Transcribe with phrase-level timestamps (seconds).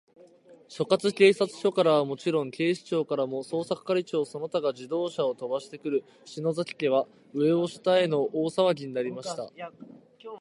[0.67, 9.51] 所轄警察署からはもちろん、警視庁からも、捜査係長その他が自動車をとばしてくる、篠崎家は、上を下への大さわぎになりました。